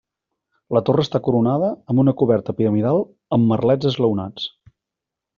[0.75, 3.01] La torre està coronada amb una coberta piramidal
[3.37, 4.49] amb merlets esglaonats.